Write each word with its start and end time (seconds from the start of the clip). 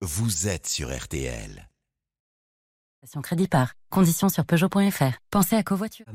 vous 0.00 0.46
êtes 0.46 0.68
sur 0.68 0.96
RTL. 0.96 1.68
Crédit 3.22 3.48
par. 3.48 3.74
Conditions 3.90 4.28
sur 4.28 4.44
Peugeot.fr. 4.44 5.18
Pensez 5.30 5.56
à 5.56 5.62
covoiture. 5.62 6.06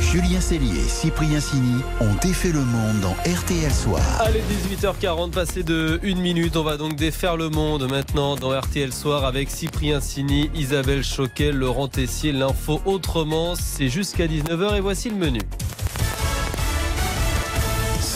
Julien 0.00 0.40
Cellier 0.40 0.80
et 0.80 0.88
Cyprien 0.88 1.40
Sini 1.40 1.82
ont 2.00 2.14
défait 2.22 2.52
le 2.52 2.64
monde 2.64 3.00
dans 3.00 3.12
RTL 3.12 3.72
Soir. 3.72 4.02
Allez, 4.20 4.42
18h40, 4.42 5.32
passé 5.32 5.62
de 5.64 5.98
1 6.04 6.14
minute. 6.20 6.56
On 6.56 6.62
va 6.62 6.76
donc 6.76 6.94
défaire 6.94 7.36
le 7.36 7.48
monde 7.48 7.90
maintenant 7.90 8.36
dans 8.36 8.58
RTL 8.58 8.92
Soir 8.92 9.24
avec 9.24 9.50
Cyprien 9.50 10.00
Sini, 10.00 10.50
Isabelle 10.54 11.02
Choquet, 11.02 11.50
Laurent 11.52 11.88
Tessier. 11.88 12.32
L'info 12.32 12.80
autrement, 12.84 13.56
c'est 13.56 13.88
jusqu'à 13.88 14.26
19h 14.26 14.76
et 14.76 14.80
voici 14.80 15.10
le 15.10 15.16
menu. 15.16 15.40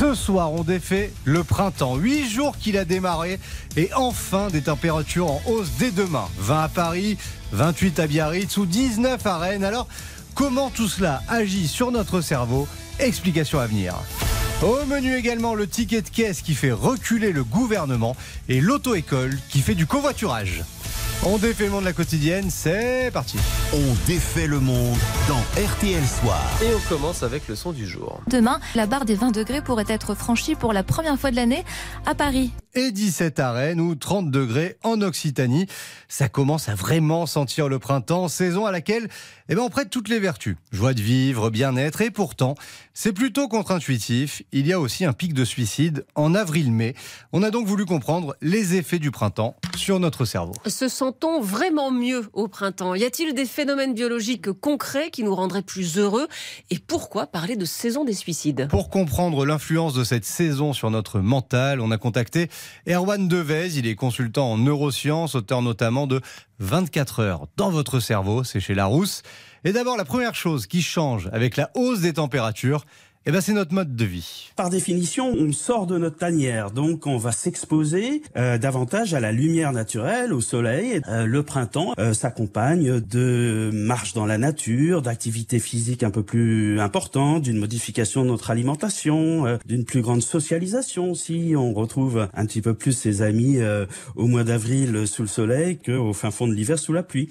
Ce 0.00 0.14
soir, 0.14 0.54
on 0.54 0.62
défait 0.62 1.12
le 1.26 1.44
printemps. 1.44 1.96
Huit 1.96 2.26
jours 2.26 2.56
qu'il 2.56 2.78
a 2.78 2.86
démarré 2.86 3.38
et 3.76 3.90
enfin 3.94 4.48
des 4.48 4.62
températures 4.62 5.30
en 5.30 5.42
hausse 5.44 5.72
dès 5.78 5.90
demain. 5.90 6.26
20 6.38 6.62
à 6.62 6.68
Paris, 6.70 7.18
28 7.52 8.00
à 8.00 8.06
Biarritz 8.06 8.56
ou 8.56 8.64
19 8.64 9.26
à 9.26 9.36
Rennes. 9.36 9.62
Alors, 9.62 9.86
comment 10.34 10.70
tout 10.70 10.88
cela 10.88 11.20
agit 11.28 11.68
sur 11.68 11.92
notre 11.92 12.22
cerveau? 12.22 12.66
Explication 12.98 13.58
à 13.58 13.66
venir. 13.66 13.94
Au 14.62 14.86
menu 14.86 15.14
également 15.16 15.52
le 15.52 15.66
ticket 15.66 16.00
de 16.00 16.08
caisse 16.08 16.40
qui 16.40 16.54
fait 16.54 16.72
reculer 16.72 17.32
le 17.32 17.44
gouvernement 17.44 18.16
et 18.48 18.62
l'auto-école 18.62 19.36
qui 19.50 19.60
fait 19.60 19.74
du 19.74 19.84
covoiturage. 19.84 20.64
On 21.22 21.36
défait 21.36 21.64
le 21.64 21.70
monde 21.70 21.82
de 21.82 21.86
la 21.88 21.92
quotidienne, 21.92 22.48
c'est 22.48 23.10
parti. 23.12 23.36
On 23.74 24.06
défait 24.06 24.46
le 24.46 24.58
monde 24.58 24.96
dans 25.28 25.36
RTL 25.62 26.02
Soir. 26.06 26.42
Et 26.62 26.74
on 26.74 26.88
commence 26.88 27.22
avec 27.22 27.46
le 27.46 27.56
son 27.56 27.72
du 27.72 27.86
jour. 27.86 28.22
Demain, 28.26 28.58
la 28.74 28.86
barre 28.86 29.04
des 29.04 29.16
20 29.16 29.30
degrés 29.30 29.60
pourrait 29.60 29.84
être 29.88 30.14
franchie 30.14 30.54
pour 30.54 30.72
la 30.72 30.82
première 30.82 31.18
fois 31.18 31.30
de 31.30 31.36
l'année 31.36 31.62
à 32.06 32.14
Paris. 32.14 32.52
Et 32.76 32.92
17 32.92 33.40
à 33.40 33.50
Rennes 33.50 33.80
ou 33.80 33.96
30 33.96 34.30
degrés 34.30 34.76
en 34.84 35.00
Occitanie. 35.00 35.66
Ça 36.08 36.28
commence 36.28 36.68
à 36.68 36.76
vraiment 36.76 37.26
sentir 37.26 37.68
le 37.68 37.80
printemps, 37.80 38.28
saison 38.28 38.64
à 38.64 38.70
laquelle 38.70 39.08
eh 39.48 39.56
ben, 39.56 39.62
on 39.62 39.68
prête 39.70 39.90
toutes 39.90 40.08
les 40.08 40.20
vertus. 40.20 40.54
Joie 40.70 40.94
de 40.94 41.00
vivre, 41.00 41.50
bien-être 41.50 42.00
et 42.02 42.12
pourtant, 42.12 42.54
c'est 42.94 43.12
plutôt 43.12 43.48
contre-intuitif. 43.48 44.42
Il 44.52 44.68
y 44.68 44.72
a 44.72 44.78
aussi 44.78 45.04
un 45.04 45.12
pic 45.12 45.34
de 45.34 45.44
suicide 45.44 46.06
en 46.14 46.36
avril-mai. 46.36 46.94
On 47.32 47.42
a 47.42 47.50
donc 47.50 47.66
voulu 47.66 47.84
comprendre 47.84 48.36
les 48.40 48.76
effets 48.76 49.00
du 49.00 49.10
printemps 49.10 49.56
sur 49.76 49.98
notre 49.98 50.24
cerveau. 50.24 50.52
Se 50.66 50.86
sent-on 50.86 51.40
vraiment 51.40 51.90
mieux 51.90 52.28
au 52.32 52.46
printemps? 52.46 52.94
Y 52.94 53.04
a-t-il 53.04 53.34
des 53.34 53.46
phénomènes 53.46 53.94
biologiques 53.94 54.52
concrets 54.52 55.10
qui 55.10 55.24
nous 55.24 55.34
rendraient 55.34 55.62
plus 55.62 55.98
heureux? 55.98 56.28
Et 56.70 56.78
pourquoi 56.78 57.26
parler 57.26 57.56
de 57.56 57.64
saison 57.64 58.04
des 58.04 58.14
suicides? 58.14 58.68
Pour 58.68 58.88
comprendre 58.88 59.44
l'influence 59.44 59.94
de 59.94 60.04
cette 60.04 60.24
saison 60.24 60.72
sur 60.72 60.92
notre 60.92 61.18
mental, 61.18 61.80
on 61.80 61.90
a 61.90 61.98
contacté 61.98 62.48
Erwan 62.88 63.28
Devez. 63.28 63.78
Il 63.78 63.86
est 63.86 63.94
consultant 63.94 64.52
en 64.52 64.58
neurosciences, 64.58 65.34
auteur 65.34 65.62
notamment 65.62 66.06
de 66.06 66.20
24 66.58 67.20
heures 67.20 67.46
dans 67.56 67.70
votre 67.70 68.00
cerveau, 68.00 68.44
c'est 68.44 68.60
chez 68.60 68.74
Larousse. 68.74 69.22
Et 69.64 69.72
d'abord, 69.72 69.96
la 69.96 70.04
première 70.04 70.34
chose 70.34 70.66
qui 70.66 70.82
change 70.82 71.28
avec 71.32 71.56
la 71.56 71.70
hausse 71.74 72.00
des 72.00 72.14
températures, 72.14 72.84
eh 73.26 73.32
ben, 73.32 73.42
c'est 73.42 73.52
notre 73.52 73.74
mode 73.74 73.94
de 73.94 74.04
vie. 74.06 74.50
Par 74.56 74.70
définition, 74.70 75.30
on 75.38 75.52
sort 75.52 75.86
de 75.86 75.98
notre 75.98 76.16
tanière, 76.16 76.70
donc 76.70 77.06
on 77.06 77.18
va 77.18 77.32
s'exposer 77.32 78.22
euh, 78.38 78.56
davantage 78.56 79.12
à 79.12 79.20
la 79.20 79.30
lumière 79.30 79.72
naturelle, 79.72 80.32
au 80.32 80.40
soleil. 80.40 81.02
Euh, 81.06 81.26
le 81.26 81.42
printemps 81.42 81.92
euh, 81.98 82.14
s'accompagne 82.14 82.98
de 82.98 83.68
marches 83.74 84.14
dans 84.14 84.24
la 84.24 84.38
nature, 84.38 85.02
d'activités 85.02 85.58
physiques 85.58 86.02
un 86.02 86.10
peu 86.10 86.22
plus 86.22 86.80
importantes, 86.80 87.42
d'une 87.42 87.58
modification 87.58 88.22
de 88.22 88.28
notre 88.28 88.50
alimentation, 88.50 89.58
d'une 89.66 89.84
plus 89.84 90.00
grande 90.00 90.22
socialisation 90.22 91.10
aussi. 91.10 91.52
On 91.54 91.74
retrouve 91.74 92.26
un 92.32 92.46
petit 92.46 92.62
peu 92.62 92.72
plus 92.72 92.92
ses 92.92 93.20
amis 93.20 93.58
au 94.16 94.28
mois 94.28 94.44
d'avril 94.44 95.06
sous 95.06 95.22
le 95.22 95.28
soleil 95.28 95.76
qu'au 95.76 96.14
fin 96.14 96.30
fond 96.30 96.48
de 96.48 96.54
l'hiver 96.54 96.78
sous 96.78 96.94
la 96.94 97.02
pluie. 97.02 97.28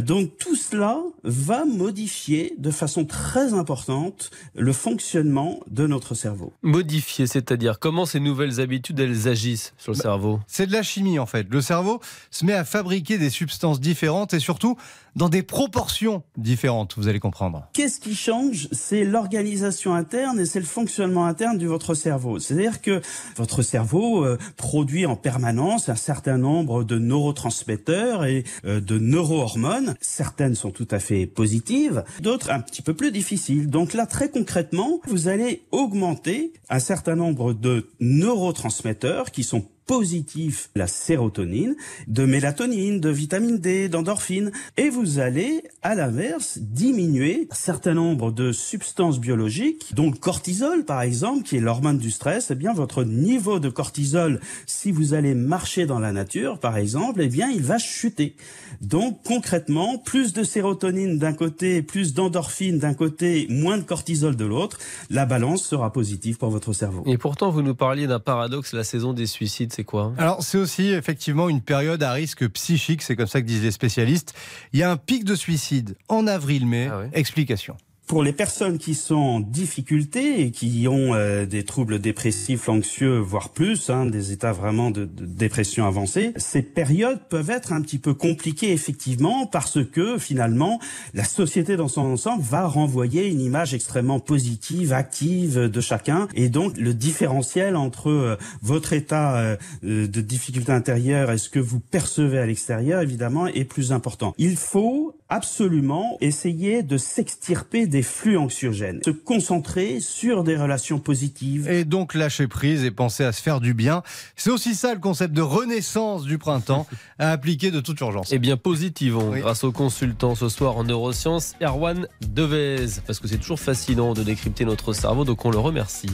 donc 0.00 0.36
tout 0.36 0.56
cela 0.56 0.98
va 1.22 1.64
modifier 1.64 2.54
de 2.58 2.72
façon 2.72 3.04
très 3.04 3.54
importante 3.54 4.30
le 4.56 4.72
fonctionnement 4.72 5.27
de 5.70 5.86
notre 5.86 6.14
cerveau. 6.14 6.52
Modifier, 6.62 7.26
c'est-à-dire 7.26 7.78
comment 7.78 8.06
ces 8.06 8.20
nouvelles 8.20 8.60
habitudes, 8.60 8.98
elles 9.00 9.28
agissent 9.28 9.74
sur 9.78 9.92
le 9.92 9.96
Bah, 9.98 10.02
cerveau? 10.02 10.40
C'est 10.46 10.66
de 10.66 10.72
la 10.72 10.82
chimie 10.82 11.18
en 11.18 11.26
fait. 11.26 11.46
Le 11.50 11.60
cerveau 11.60 12.00
se 12.30 12.44
met 12.44 12.54
à 12.54 12.64
fabriquer 12.64 13.18
des 13.18 13.30
substances 13.30 13.80
différentes 13.80 14.34
et 14.34 14.40
surtout 14.40 14.76
dans 15.16 15.28
des 15.28 15.42
proportions 15.42 16.22
différentes, 16.36 16.94
vous 16.96 17.08
allez 17.08 17.18
comprendre. 17.18 17.68
Qu'est-ce 17.72 17.98
qui 17.98 18.14
change? 18.14 18.68
C'est 18.70 19.04
l'organisation 19.04 19.94
interne 19.94 20.38
et 20.38 20.46
c'est 20.46 20.60
le 20.60 20.66
fonctionnement 20.66 21.26
interne 21.26 21.58
de 21.58 21.66
votre 21.66 21.94
cerveau. 21.94 22.38
C'est-à-dire 22.38 22.80
que 22.80 23.00
votre 23.36 23.62
cerveau 23.62 24.24
euh, 24.24 24.38
produit 24.56 25.06
en 25.06 25.16
permanence 25.16 25.88
un 25.88 25.96
certain 25.96 26.38
nombre 26.38 26.84
de 26.84 26.98
neurotransmetteurs 26.98 28.24
et 28.26 28.44
euh, 28.64 28.80
de 28.80 28.98
neurohormones. 28.98 29.94
Certaines 30.00 30.54
sont 30.54 30.70
tout 30.70 30.86
à 30.92 31.00
fait 31.00 31.26
positives, 31.26 32.04
d'autres 32.20 32.50
un 32.50 32.60
petit 32.60 32.82
peu 32.82 32.94
plus 32.94 33.10
difficiles. 33.10 33.68
Donc 33.68 33.94
là, 33.94 34.06
très 34.06 34.30
concrètement, 34.30 35.00
vous 35.08 35.17
allez 35.26 35.66
augmenter 35.72 36.52
un 36.68 36.78
certain 36.78 37.16
nombre 37.16 37.52
de 37.52 37.90
neurotransmetteurs 37.98 39.30
qui 39.32 39.42
sont 39.42 39.66
positifs, 39.88 40.68
la 40.76 40.86
sérotonine, 40.86 41.74
de 42.06 42.26
mélatonine, 42.26 43.00
de 43.00 43.08
vitamine 43.08 43.58
D, 43.58 43.88
d'endorphine, 43.88 44.52
et 44.76 44.90
vous 44.90 45.18
allez, 45.18 45.64
à 45.82 45.94
l'inverse, 45.94 46.58
diminuer 46.58 47.48
un 47.50 47.54
certain 47.54 47.94
nombre 47.94 48.30
de 48.30 48.52
substances 48.52 49.18
biologiques, 49.18 49.94
dont 49.94 50.10
le 50.10 50.16
cortisol, 50.16 50.84
par 50.84 51.00
exemple, 51.00 51.42
qui 51.42 51.56
est 51.56 51.60
l'hormone 51.60 51.96
du 51.96 52.10
stress, 52.10 52.50
eh 52.50 52.54
bien, 52.54 52.74
votre 52.74 53.02
niveau 53.02 53.58
de 53.60 53.70
cortisol, 53.70 54.40
si 54.66 54.92
vous 54.92 55.14
allez 55.14 55.34
marcher 55.34 55.86
dans 55.86 55.98
la 55.98 56.12
nature, 56.12 56.60
par 56.60 56.76
exemple, 56.76 57.22
eh 57.22 57.28
bien, 57.28 57.48
il 57.48 57.62
va 57.62 57.78
chuter. 57.78 58.36
Donc, 58.82 59.20
concrètement, 59.24 59.96
plus 59.96 60.34
de 60.34 60.44
sérotonine 60.44 61.18
d'un 61.18 61.32
côté, 61.32 61.80
plus 61.80 62.12
d'endorphine 62.12 62.78
d'un 62.78 62.94
côté, 62.94 63.46
moins 63.48 63.78
de 63.78 63.84
cortisol 63.84 64.36
de 64.36 64.44
l'autre, 64.44 64.78
la 65.08 65.24
balance 65.24 65.64
sera 65.64 65.92
positive 65.94 66.36
pour 66.36 66.50
votre 66.50 66.74
cerveau. 66.74 67.04
Et 67.06 67.16
pourtant, 67.16 67.50
vous 67.50 67.62
nous 67.62 67.74
parliez 67.74 68.06
d'un 68.06 68.20
paradoxe, 68.20 68.74
la 68.74 68.84
saison 68.84 69.14
des 69.14 69.26
suicides, 69.26 69.72
c'est 69.78 69.84
quoi? 69.84 70.12
Alors 70.18 70.42
c'est 70.42 70.58
aussi 70.58 70.88
effectivement 70.88 71.48
une 71.48 71.60
période 71.60 72.02
à 72.02 72.10
risque 72.10 72.48
psychique, 72.48 73.00
c'est 73.00 73.14
comme 73.14 73.28
ça 73.28 73.40
que 73.40 73.46
disent 73.46 73.62
les 73.62 73.70
spécialistes. 73.70 74.34
Il 74.72 74.80
y 74.80 74.82
a 74.82 74.90
un 74.90 74.96
pic 74.96 75.22
de 75.22 75.36
suicide 75.36 75.94
en 76.08 76.26
avril-mai. 76.26 76.88
Ah 76.90 76.98
ouais? 76.98 77.10
Explication. 77.12 77.76
Pour 78.08 78.22
les 78.22 78.32
personnes 78.32 78.78
qui 78.78 78.94
sont 78.94 79.14
en 79.14 79.40
difficulté 79.40 80.40
et 80.40 80.50
qui 80.50 80.88
ont 80.88 81.14
euh, 81.14 81.46
des 81.46 81.62
troubles 81.62 81.98
dépressifs, 81.98 82.68
anxieux, 82.68 83.18
voire 83.18 83.50
plus, 83.50 83.90
hein, 83.90 84.06
des 84.06 84.32
états 84.32 84.52
vraiment 84.52 84.90
de, 84.90 85.04
de 85.04 85.26
dépression 85.26 85.86
avancée, 85.86 86.32
ces 86.36 86.62
périodes 86.62 87.20
peuvent 87.28 87.50
être 87.50 87.72
un 87.72 87.82
petit 87.82 87.98
peu 87.98 88.14
compliquées 88.14 88.72
effectivement 88.72 89.46
parce 89.46 89.84
que 89.84 90.18
finalement 90.18 90.80
la 91.14 91.24
société 91.24 91.76
dans 91.76 91.88
son 91.88 92.02
ensemble 92.02 92.42
va 92.42 92.66
renvoyer 92.66 93.26
une 93.26 93.40
image 93.40 93.74
extrêmement 93.74 94.20
positive, 94.20 94.92
active 94.92 95.58
de 95.58 95.80
chacun 95.80 96.28
et 96.34 96.48
donc 96.48 96.76
le 96.76 96.94
différentiel 96.94 97.76
entre 97.76 98.10
euh, 98.10 98.36
votre 98.62 98.92
état 98.92 99.36
euh, 99.36 99.56
euh, 99.84 100.06
de 100.06 100.20
difficulté 100.20 100.72
intérieure 100.72 101.30
et 101.30 101.38
ce 101.38 101.48
que 101.48 101.58
vous 101.58 101.80
percevez 101.80 102.38
à 102.38 102.46
l'extérieur 102.46 103.02
évidemment 103.02 103.46
est 103.46 103.64
plus 103.64 103.92
important. 103.92 104.34
Il 104.38 104.56
faut 104.56 105.17
absolument 105.28 106.16
essayer 106.20 106.82
de 106.82 106.96
s'extirper 106.96 107.86
des 107.86 108.02
flux 108.02 108.36
anxiogènes, 108.38 109.00
se 109.04 109.10
concentrer 109.10 110.00
sur 110.00 110.44
des 110.44 110.56
relations 110.56 110.98
positives. 110.98 111.68
Et 111.70 111.84
donc 111.84 112.14
lâcher 112.14 112.46
prise 112.48 112.84
et 112.84 112.90
penser 112.90 113.24
à 113.24 113.32
se 113.32 113.42
faire 113.42 113.60
du 113.60 113.74
bien. 113.74 114.02
C'est 114.36 114.50
aussi 114.50 114.74
ça 114.74 114.94
le 114.94 115.00
concept 115.00 115.34
de 115.34 115.42
renaissance 115.42 116.24
du 116.24 116.38
printemps 116.38 116.86
à 117.18 117.30
appliquer 117.32 117.70
de 117.70 117.80
toute 117.80 118.00
urgence. 118.00 118.30
Eh 118.32 118.38
bien, 118.38 118.56
positivons 118.56 119.30
Oui. 119.32 119.40
grâce 119.40 119.64
au 119.64 119.72
consultant 119.72 120.34
ce 120.34 120.48
soir 120.48 120.76
en 120.76 120.84
neurosciences, 120.84 121.54
Erwan 121.62 122.06
Devez. 122.34 122.86
Parce 123.06 123.20
que 123.20 123.28
c'est 123.28 123.38
toujours 123.38 123.60
fascinant 123.60 124.14
de 124.14 124.22
décrypter 124.22 124.64
notre 124.64 124.92
cerveau, 124.92 125.24
donc 125.24 125.44
on 125.44 125.50
le 125.50 125.58
remercie. 125.58 126.08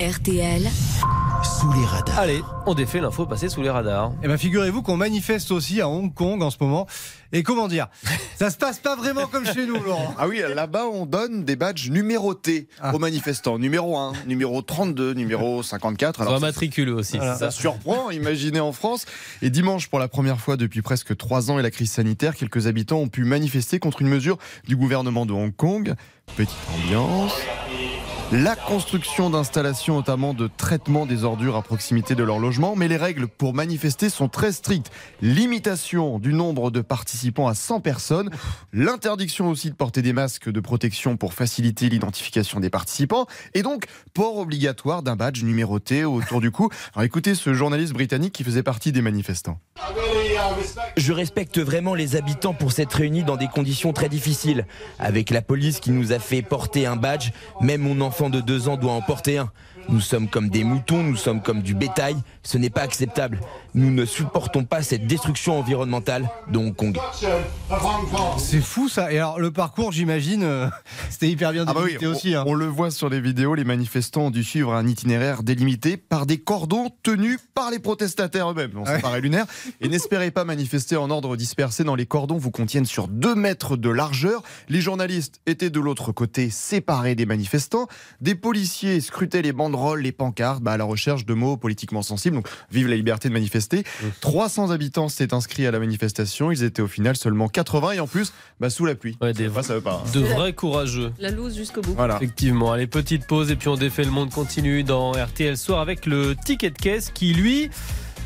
RTL, 0.00 0.62
Sous 1.60 1.70
les 1.74 1.84
radars. 1.84 2.18
Allez, 2.18 2.40
on 2.64 2.72
défait 2.72 3.00
l'info 3.02 3.26
passée 3.26 3.50
sous 3.50 3.60
les 3.60 3.68
radars. 3.68 4.12
Eh 4.22 4.28
bien, 4.28 4.38
figurez-vous 4.38 4.80
qu'on 4.80 4.96
manifeste 4.96 5.50
aussi 5.50 5.82
à 5.82 5.88
Hong 5.90 6.14
Kong 6.14 6.42
en 6.42 6.48
ce 6.48 6.56
moment. 6.58 6.86
Et 7.32 7.42
comment 7.42 7.68
dire 7.68 7.88
Ça 8.36 8.48
se 8.48 8.56
passe 8.56 8.78
pas 8.78 8.96
vraiment 8.96 9.26
comme 9.26 9.44
chez 9.44 9.66
nous, 9.66 9.78
Laurent. 9.82 10.14
Ah 10.18 10.26
oui, 10.26 10.40
là-bas, 10.54 10.86
on 10.90 11.04
donne 11.04 11.44
des 11.44 11.54
badges 11.54 11.90
numérotés 11.90 12.66
Ah. 12.80 12.94
aux 12.94 12.98
manifestants. 12.98 13.58
Numéro 13.58 13.98
1, 13.98 14.14
numéro 14.26 14.62
32, 14.62 15.12
numéro 15.12 15.62
54. 15.62 16.20
On 16.20 16.22
Alors, 16.22 16.40
matriculer 16.40 16.92
aussi, 16.92 17.18
Voilà. 17.18 17.34
c'est 17.34 17.40
ça 17.40 17.50
ça 17.50 17.60
surprend, 17.60 18.10
imaginez 18.10 18.60
en 18.60 18.72
France. 18.72 19.04
Et 19.42 19.50
dimanche, 19.50 19.88
pour 19.88 19.98
la 19.98 20.08
première 20.08 20.40
fois 20.40 20.56
depuis 20.56 20.80
presque 20.80 21.14
trois 21.18 21.50
ans 21.50 21.58
et 21.58 21.62
la 21.62 21.70
crise 21.70 21.90
sanitaire, 21.92 22.36
quelques 22.36 22.66
habitants 22.66 22.96
ont 23.00 23.08
pu 23.08 23.24
manifester 23.24 23.78
contre 23.78 24.00
une 24.00 24.08
mesure 24.08 24.38
du 24.66 24.76
gouvernement 24.76 25.26
de 25.26 25.34
Hong 25.34 25.54
Kong. 25.54 25.94
Petite 26.36 26.56
ambiance. 26.84 27.32
La 28.32 28.54
construction 28.54 29.28
d'installations, 29.28 29.96
notamment 29.96 30.34
de 30.34 30.48
traitement 30.48 31.04
des 31.04 31.24
ordures 31.24 31.56
à 31.56 31.62
proximité 31.62 32.14
de 32.14 32.22
leur 32.22 32.38
logement. 32.38 32.76
Mais 32.76 32.86
les 32.86 32.96
règles 32.96 33.26
pour 33.26 33.54
manifester 33.54 34.08
sont 34.08 34.28
très 34.28 34.52
strictes. 34.52 34.90
Limitation 35.20 36.20
du 36.20 36.32
nombre 36.32 36.70
de 36.70 36.80
participants 36.80 37.48
à 37.48 37.54
100 37.54 37.80
personnes. 37.80 38.30
L'interdiction 38.72 39.48
aussi 39.50 39.70
de 39.70 39.74
porter 39.74 40.00
des 40.00 40.12
masques 40.12 40.48
de 40.48 40.60
protection 40.60 41.16
pour 41.16 41.34
faciliter 41.34 41.88
l'identification 41.88 42.60
des 42.60 42.70
participants. 42.70 43.26
Et 43.54 43.62
donc, 43.62 43.86
port 44.14 44.36
obligatoire 44.36 45.02
d'un 45.02 45.16
badge 45.16 45.42
numéroté 45.42 46.04
autour 46.04 46.40
du 46.40 46.52
cou. 46.52 46.68
Alors 46.94 47.04
écoutez 47.04 47.34
ce 47.34 47.52
journaliste 47.52 47.92
britannique 47.92 48.32
qui 48.32 48.44
faisait 48.44 48.62
partie 48.62 48.92
des 48.92 49.02
manifestants. 49.02 49.58
Je 50.96 51.12
respecte 51.12 51.58
vraiment 51.58 51.94
les 51.94 52.16
habitants 52.16 52.54
pour 52.54 52.72
s'être 52.72 52.94
réunis 52.94 53.22
dans 53.24 53.36
des 53.36 53.48
conditions 53.48 53.92
très 53.92 54.08
difficiles. 54.08 54.66
Avec 54.98 55.30
la 55.30 55.42
police 55.42 55.80
qui 55.80 55.90
nous 55.90 56.12
a 56.12 56.18
fait 56.18 56.42
porter 56.42 56.86
un 56.86 56.96
badge, 56.96 57.30
même 57.60 57.82
mon 57.82 58.00
enfant 58.00 58.30
de 58.30 58.40
deux 58.40 58.68
ans 58.68 58.76
doit 58.76 58.92
en 58.92 59.02
porter 59.02 59.38
un. 59.38 59.50
Nous 59.90 60.00
sommes 60.00 60.28
comme 60.28 60.48
des 60.50 60.62
moutons, 60.64 61.02
nous 61.02 61.16
sommes 61.16 61.42
comme 61.42 61.62
du 61.62 61.74
bétail. 61.74 62.16
Ce 62.42 62.56
n'est 62.58 62.70
pas 62.70 62.82
acceptable. 62.82 63.40
Nous 63.74 63.90
ne 63.90 64.04
supportons 64.04 64.64
pas 64.64 64.82
cette 64.82 65.06
destruction 65.06 65.58
environnementale 65.58 66.28
de 66.50 66.58
Hong 66.58 66.74
Kong. 66.74 66.96
C'est 68.38 68.60
fou 68.60 68.88
ça. 68.88 69.12
Et 69.12 69.18
alors 69.18 69.38
le 69.40 69.50
parcours, 69.50 69.92
j'imagine, 69.92 70.42
euh, 70.44 70.68
c'était 71.10 71.28
hyper 71.28 71.52
bien 71.52 71.64
Ah 71.66 71.74
bah 71.74 71.80
oui, 71.82 71.92
délimité 71.96 72.06
on, 72.06 72.10
aussi. 72.10 72.34
hein. 72.34 72.44
on 72.46 72.54
le 72.54 72.66
voit 72.66 72.90
sur 72.90 73.08
les 73.08 73.20
vidéos, 73.20 73.54
les 73.54 73.64
manifestants 73.64 74.22
ont 74.26 74.30
dû 74.30 74.44
suivre 74.44 74.72
un 74.74 74.86
itinéraire 74.86 75.42
délimité 75.42 75.96
par 75.96 76.26
des 76.26 76.38
cordons 76.38 76.90
tenus 77.02 77.38
par 77.54 77.70
les 77.70 77.78
protestataires 77.78 78.50
eux-mêmes. 78.50 78.70
Bon, 78.70 78.84
ça 78.84 78.94
Ouais. 78.94 79.00
paraît 79.00 79.20
lunaire. 79.20 79.46
Et 79.80 79.88
n'espérez 79.88 80.30
pas 80.30 80.44
manifester 80.44 80.96
en 80.96 81.10
ordre 81.10 81.36
dispersé 81.36 81.84
dans 81.84 81.94
les 81.96 82.06
cordons 82.06 82.38
vous 82.38 82.50
contiennent 82.50 82.86
sur 82.86 83.08
2 83.08 83.34
mètres 83.34 83.76
de 83.76 83.90
largeur. 83.90 84.42
Les 84.68 84.80
journalistes 84.80 85.40
étaient 85.46 85.70
de 85.70 85.80
l'autre 85.80 86.12
côté, 86.12 86.48
séparés 86.50 87.14
des 87.14 87.26
manifestants. 87.26 87.86
Des 88.20 88.34
policiers 88.34 89.00
scrutaient 89.00 89.42
les 89.42 89.52
banderoles, 89.80 90.02
les 90.02 90.12
pancartes, 90.12 90.62
bah, 90.62 90.72
à 90.72 90.76
la 90.76 90.84
recherche 90.84 91.24
de 91.24 91.34
mots 91.34 91.56
politiquement 91.56 92.02
sensibles. 92.02 92.36
Donc, 92.36 92.48
vive 92.70 92.86
la 92.88 92.96
liberté 92.96 93.28
de 93.28 93.34
manifester. 93.34 93.84
300 94.20 94.70
habitants 94.70 95.08
s'étaient 95.08 95.34
inscrits 95.34 95.66
à 95.66 95.70
la 95.70 95.78
manifestation. 95.78 96.50
Ils 96.52 96.62
étaient 96.62 96.82
au 96.82 96.88
final 96.88 97.16
seulement 97.16 97.48
80 97.48 97.92
et 97.92 98.00
en 98.00 98.06
plus, 98.06 98.32
bah, 98.60 98.70
sous 98.70 98.84
la 98.84 98.94
pluie. 98.94 99.16
Ouais, 99.20 99.32
des 99.32 99.48
Enfin, 99.48 99.62
ça 99.62 99.74
veut 99.74 99.80
pas. 99.80 100.02
hein. 100.06 100.10
de 100.12 100.20
vrais 100.20 100.52
courageux. 100.52 101.12
La 101.18 101.30
loose 101.30 101.56
jusqu'au 101.56 101.80
bout. 101.80 101.94
Voilà. 101.94 102.16
Effectivement, 102.16 102.72
allez, 102.72 102.86
petite 102.86 103.26
pause 103.26 103.50
et 103.50 103.56
puis 103.56 103.68
on 103.68 103.76
défait 103.76 104.04
le 104.04 104.10
monde 104.10 104.30
continue 104.30 104.84
dans 104.84 105.12
RTL 105.12 105.56
Soir 105.56 105.80
avec 105.80 106.06
le 106.06 106.36
ticket 106.44 106.70
de 106.70 106.78
caisse 106.78 107.10
qui, 107.12 107.32
lui, 107.34 107.70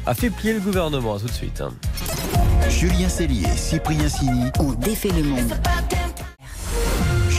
a 0.07 0.15
fait 0.15 0.31
plier 0.31 0.55
le 0.55 0.61
gouvernement. 0.61 1.15
À 1.17 1.21
tout 1.21 1.27
de 1.27 1.33
suite. 1.33 1.61
hein. 1.61 1.73
Julien 2.69 3.09
Cellier, 3.09 3.47
Cyprien 3.57 4.09
Sini, 4.09 4.51
On 4.59 4.73
défait 4.73 5.11
le 5.11 5.23
monde. 5.23 5.55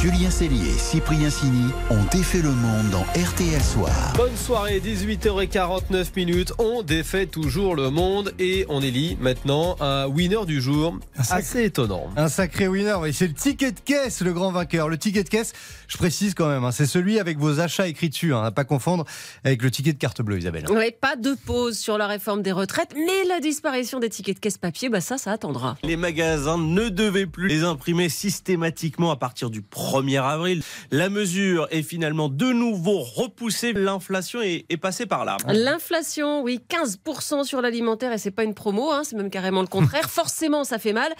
Julien 0.06 0.30
Cellier, 0.30 0.72
Cyprien 0.78 1.32
Sini 1.32 1.72
ont 1.90 2.04
défait 2.12 2.44
le 2.44 2.52
monde 2.52 2.92
dans 2.92 3.02
RTL 3.20 3.60
Soir. 3.60 4.14
Bonne 4.16 4.36
soirée, 4.38 4.80
18h49 4.80 6.06
minutes. 6.16 6.54
On 6.60 6.84
défait 6.84 7.26
toujours 7.26 7.76
le 7.76 7.90
monde 7.90 8.32
et 8.38 8.68
on 8.70 8.84
élit 8.84 9.18
maintenant 9.20 9.76
un 9.80 10.06
winner 10.06 10.46
du 10.46 10.62
jour. 10.62 11.00
sacré- 11.18 11.34
Assez 11.40 11.64
étonnant. 11.64 12.12
Un 12.18 12.30
sacré 12.30 12.68
winner, 12.68 12.94
oui, 13.02 13.16
c'est 13.16 13.26
le 13.28 13.34
ticket 13.34 13.72
de 13.72 13.80
caisse, 13.80 14.22
le 14.22 14.32
grand 14.32 14.52
vainqueur. 14.52 14.90
Le 14.90 14.98
ticket 15.00 15.24
de 15.24 15.30
caisse, 15.30 15.54
je 15.88 15.98
précise 15.98 16.36
quand 16.36 16.50
même, 16.50 16.64
hein, 16.64 16.72
c'est 16.72 16.86
celui 16.86 17.18
avec 17.20 17.40
vos 17.40 17.60
achats 17.60 17.88
écrits 17.88 18.10
dessus, 18.10 18.32
hein, 18.36 18.44
à 18.44 18.52
pas 18.52 18.64
confondre 18.64 19.06
avec 19.44 19.64
le 19.64 19.72
ticket 19.72 19.94
de 19.94 19.98
carte 19.98 20.22
bleue, 20.22 20.38
Isabelle. 20.38 20.66
Pas 21.02 21.16
de 21.16 21.36
pause 21.48 21.80
sur 21.80 21.98
la 21.98 22.06
réforme 22.06 22.44
des 22.44 22.52
retraites, 22.52 22.94
mais 22.96 23.28
la 23.28 23.40
disparition 23.40 24.00
des 24.00 24.10
tickets 24.10 24.36
de 24.36 24.40
caisse 24.40 24.60
papier, 24.60 24.90
bah 24.90 25.02
ça, 25.02 25.18
ça 25.18 25.32
attendra. 25.32 25.78
Les 25.82 25.98
magasins 25.98 26.60
ne 26.60 26.90
devaient 26.90 27.26
plus 27.26 27.48
les 27.48 27.64
imprimer 27.64 28.08
systématiquement 28.10 29.10
à 29.10 29.16
partir 29.16 29.50
du 29.50 29.64
1er 30.02 30.22
avril. 30.22 30.62
La 30.92 31.10
mesure 31.10 31.68
est 31.72 31.84
finalement 31.84 32.30
de 32.30 32.52
nouveau 32.52 33.00
repoussée. 33.00 33.74
L'inflation 33.74 34.42
est, 34.42 34.66
est 34.70 34.78
passée 34.78 35.06
par 35.06 35.26
là. 35.26 35.38
L'inflation, 35.48 36.44
oui, 36.44 36.60
15% 36.70 37.44
sur 37.44 37.62
l'alimentaire, 37.62 38.12
et 38.12 38.18
c'est 38.18 38.32
pas 38.32 38.44
une 38.44 38.54
promo, 38.54 38.92
hein, 38.92 39.04
c'est 39.04 39.16
même 39.16 39.30
carrément 39.30 39.62
le 39.62 39.68
contraire. 39.68 40.10
Forcément, 40.10 40.64
ça 40.64 40.80
fait 40.80 40.94
mal. 40.94 41.12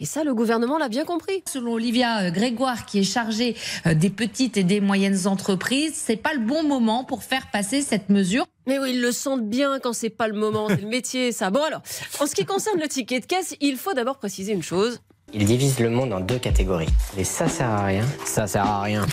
Et 0.00 0.06
ça, 0.06 0.24
le 0.24 0.34
gouvernement 0.34 0.78
l'a 0.78 0.88
bien 0.88 1.04
compris. 1.04 1.42
Selon 1.48 1.74
Olivia 1.74 2.24
euh, 2.24 2.30
Grégoire, 2.30 2.86
qui 2.86 3.00
est 3.00 3.04
chargée 3.04 3.56
euh, 3.86 3.94
des 3.94 4.10
petites 4.10 4.56
et 4.56 4.64
des 4.64 4.80
moyennes 4.80 5.26
entreprises, 5.26 5.94
c'est 5.94 6.16
pas 6.16 6.34
le 6.34 6.40
bon 6.40 6.62
moment 6.62 7.04
pour 7.04 7.22
faire 7.22 7.50
passer 7.50 7.82
cette 7.82 8.08
mesure. 8.08 8.46
Mais 8.66 8.78
oui, 8.78 8.92
ils 8.94 9.00
le 9.00 9.12
sentent 9.12 9.48
bien 9.48 9.78
quand 9.78 9.92
c'est 9.92 10.10
pas 10.10 10.28
le 10.28 10.34
moment, 10.34 10.68
c'est 10.68 10.80
le 10.80 10.88
métier, 10.88 11.32
ça. 11.32 11.50
Bon 11.50 11.62
alors, 11.62 11.82
en 12.20 12.26
ce 12.26 12.34
qui 12.34 12.44
concerne 12.44 12.80
le 12.80 12.88
ticket 12.88 13.20
de 13.20 13.26
caisse, 13.26 13.54
il 13.60 13.76
faut 13.76 13.92
d'abord 13.92 14.18
préciser 14.18 14.52
une 14.52 14.62
chose. 14.62 15.00
Il 15.36 15.44
divise 15.46 15.80
le 15.80 15.90
monde 15.90 16.12
en 16.12 16.20
deux 16.20 16.38
catégories. 16.38 16.88
Les 17.16 17.24
ça 17.24 17.48
sert 17.48 17.68
à 17.68 17.86
rien, 17.86 18.04
ça 18.24 18.46
sert 18.46 18.64
à 18.64 18.82
rien. 18.82 19.04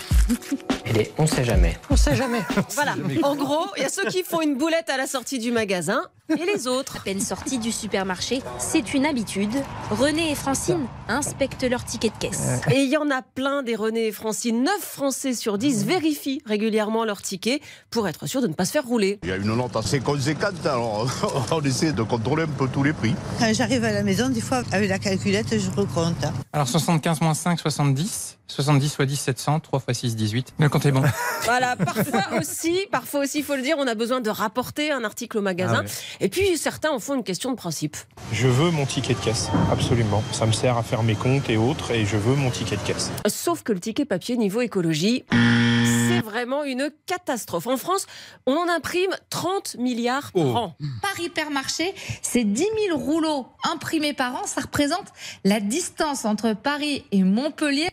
Et 0.86 0.92
les 0.92 1.12
on 1.18 1.26
sait 1.26 1.42
jamais. 1.42 1.76
On 1.90 1.96
sait 1.96 2.14
jamais. 2.14 2.42
Voilà. 2.74 2.94
En 3.24 3.34
gros, 3.34 3.66
il 3.76 3.82
y 3.82 3.86
a 3.86 3.88
ceux 3.88 4.04
qui 4.04 4.22
font 4.22 4.40
une 4.40 4.56
boulette 4.56 4.88
à 4.88 4.96
la 4.96 5.08
sortie 5.08 5.40
du 5.40 5.50
magasin 5.50 6.00
et 6.28 6.46
les 6.46 6.66
autres. 6.66 6.98
À 6.98 7.00
peine 7.00 7.20
sortis 7.20 7.58
du 7.58 7.72
supermarché, 7.72 8.42
c'est 8.58 8.94
une 8.94 9.06
habitude. 9.06 9.50
René 9.90 10.30
et 10.30 10.34
Francine 10.34 10.86
inspectent 11.08 11.64
leur 11.68 11.84
ticket 11.84 12.10
de 12.10 12.18
caisse. 12.18 12.60
Et 12.70 12.82
il 12.82 12.90
y 12.90 12.96
en 12.96 13.10
a 13.10 13.22
plein 13.22 13.62
des 13.62 13.76
René 13.76 14.06
et 14.06 14.12
Francine. 14.12 14.62
9 14.62 14.72
Français 14.80 15.34
sur 15.34 15.58
10 15.58 15.84
vérifient 15.84 16.40
régulièrement 16.46 17.04
leur 17.04 17.22
ticket 17.22 17.60
pour 17.90 18.08
être 18.08 18.26
sûr 18.26 18.40
de 18.40 18.46
ne 18.46 18.54
pas 18.54 18.64
se 18.64 18.72
faire 18.72 18.84
rouler. 18.84 19.18
Il 19.22 19.28
y 19.28 19.32
a 19.32 19.36
une 19.36 19.54
note 19.54 19.76
assez 19.76 20.00
conséquente, 20.00 20.64
alors 20.64 21.06
on 21.50 21.60
essaie 21.62 21.92
de 21.92 22.02
contrôler 22.02 22.44
un 22.44 22.46
peu 22.46 22.68
tous 22.68 22.82
les 22.82 22.92
prix. 22.92 23.14
Quand 23.38 23.52
j'arrive 23.52 23.84
à 23.84 23.92
la 23.92 24.02
maison, 24.02 24.28
des 24.28 24.40
fois, 24.40 24.62
avec 24.72 24.88
la 24.88 24.98
calculette, 24.98 25.58
je 25.58 25.70
recompte. 25.70 26.24
Alors 26.52 26.68
75 26.68 27.20
moins 27.20 27.34
5, 27.34 27.58
70. 27.58 28.38
70 28.48 28.94
fois 28.94 29.06
10, 29.06 29.16
700. 29.16 29.60
3 29.60 29.80
fois 29.80 29.94
6, 29.94 30.14
18. 30.14 30.54
Le 30.58 30.68
compte 30.68 30.84
est 30.86 30.92
bon. 30.92 31.02
Voilà, 31.44 31.74
parfois 31.76 32.38
aussi, 32.38 32.86
parfois 32.90 33.20
aussi, 33.20 33.38
il 33.38 33.44
faut 33.44 33.56
le 33.56 33.62
dire, 33.62 33.76
on 33.78 33.86
a 33.86 33.94
besoin 33.94 34.20
de 34.20 34.30
rapporter 34.30 34.92
un 34.92 35.04
article 35.04 35.38
au 35.38 35.40
magasin. 35.40 35.78
Ah 35.80 35.82
ouais. 35.82 35.88
Et 36.20 36.28
puis 36.28 36.56
certains 36.58 36.90
en 36.90 36.98
font 36.98 37.14
une 37.14 37.24
question 37.24 37.50
de 37.50 37.56
principe. 37.56 37.96
Je 38.32 38.48
veux 38.48 38.70
mon 38.70 38.86
ticket 38.86 39.14
de 39.14 39.18
caisse, 39.20 39.48
absolument. 39.70 40.22
Ça 40.32 40.46
me 40.46 40.52
sert 40.52 40.76
à 40.76 40.82
faire 40.82 41.02
mes 41.02 41.14
comptes 41.14 41.48
et 41.50 41.56
autres, 41.56 41.90
et 41.92 42.04
je 42.06 42.16
veux 42.16 42.34
mon 42.34 42.50
ticket 42.50 42.76
de 42.76 42.82
caisse. 42.82 43.10
Sauf 43.26 43.62
que 43.62 43.72
le 43.72 43.80
ticket 43.80 44.04
papier 44.04 44.36
niveau 44.36 44.60
écologie, 44.60 45.24
c'est 45.30 46.20
vraiment 46.20 46.64
une 46.64 46.90
catastrophe. 47.06 47.66
En 47.66 47.76
France, 47.76 48.06
on 48.46 48.54
en 48.56 48.68
imprime 48.68 49.10
30 49.30 49.76
milliards 49.78 50.32
par 50.32 50.42
Oh. 50.46 50.56
an. 50.56 50.76
Par 51.02 51.18
hypermarché, 51.20 51.94
c'est 52.22 52.44
10 52.44 52.66
000 52.88 52.98
rouleaux 52.98 53.46
imprimés 53.70 54.12
par 54.12 54.34
an. 54.36 54.46
Ça 54.46 54.60
représente 54.62 55.06
la 55.44 55.60
distance 55.60 56.24
entre 56.24 56.52
Paris 56.54 57.04
et 57.12 57.22
Montpellier. 57.22 57.88